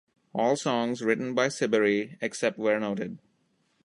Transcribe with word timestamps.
All 0.33 0.55
songs 0.55 1.03
written 1.03 1.35
by 1.35 1.47
Siberry, 1.49 2.17
except 2.21 2.57
where 2.57 2.79
noted. 2.79 3.19